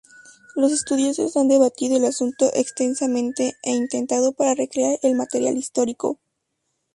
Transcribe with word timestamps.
Los 0.55 0.71
estudiosos 0.71 1.37
han 1.37 1.47
debatido 1.47 1.95
el 1.97 2.05
asunto 2.05 2.49
extensamente 2.55 3.55
e 3.61 3.69
intentado 3.75 4.31
para 4.31 4.55
recrear 4.55 4.97
el 5.03 5.13
material 5.13 5.57
histórico. 5.57 6.17